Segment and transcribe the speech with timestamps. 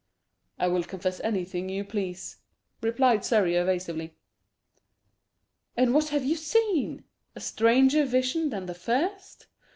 [0.57, 2.37] "I will confess anything you please,"
[2.81, 4.15] replied Surrey evasively.
[5.77, 7.03] "And what have you seen?
[7.35, 9.45] a stranger vision than the first?"